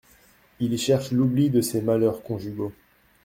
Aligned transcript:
Il 0.59 0.73
y 0.73 0.77
cherche 0.79 1.11
l’oubli 1.11 1.51
de 1.51 1.61
ses 1.61 1.79
malheurs 1.79 2.23
conjugaux. 2.23 2.73